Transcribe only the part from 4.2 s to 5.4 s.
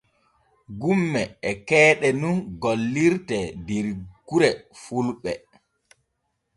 gure fulɓe.